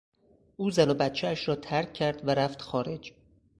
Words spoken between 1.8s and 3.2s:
کرد و رفت خارج.